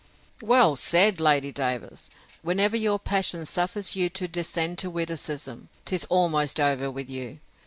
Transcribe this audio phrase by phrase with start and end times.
[0.41, 2.09] Well said, Lady Davers!
[2.41, 7.39] Whenever your passion suffers you to descend to witticism; 'tis almost over with you.